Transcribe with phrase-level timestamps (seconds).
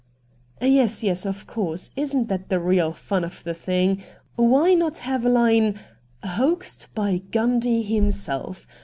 [0.63, 4.01] 'Yes, yes, of course; isn't that the real fun of the thing?
[4.35, 5.77] Why not have a hne"
[6.39, 8.65] Hoaxed by Gundy himself?